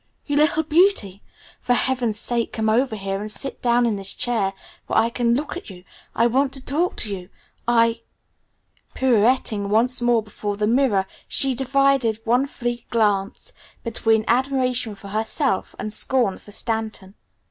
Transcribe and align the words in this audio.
"You 0.25 0.35
little 0.35 0.63
beauty! 0.63 1.21
For 1.59 1.75
heaven's 1.75 2.19
sake 2.19 2.51
come 2.53 2.69
over 2.69 2.95
here 2.95 3.19
and 3.19 3.29
sit 3.29 3.61
down 3.61 3.85
in 3.85 3.97
this 3.97 4.15
chair 4.15 4.53
where 4.87 4.97
I 4.97 5.11
can 5.11 5.35
look 5.35 5.55
at 5.55 5.69
you! 5.69 5.83
I 6.15 6.25
want 6.25 6.53
to 6.53 6.59
talk 6.59 6.95
to 6.95 7.15
you! 7.15 7.29
I" 7.67 8.01
Pirouetting 8.95 9.69
once 9.69 10.01
more 10.01 10.23
before 10.23 10.57
the 10.57 10.65
mirror, 10.65 11.05
she 11.27 11.53
divided 11.53 12.17
one 12.25 12.47
fleet 12.47 12.89
glance 12.89 13.53
between 13.83 14.25
admiration 14.27 14.95
for 14.95 15.09
herself 15.09 15.75
and 15.77 15.93
scorn 15.93 16.39
for 16.39 16.49
Stanton. 16.51 17.13